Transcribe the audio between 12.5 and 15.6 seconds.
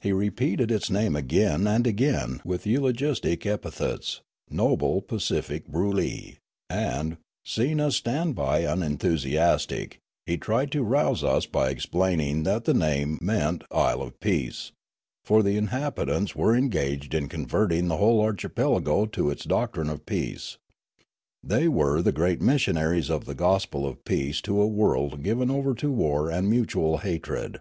the name meant Isle of Peace, for the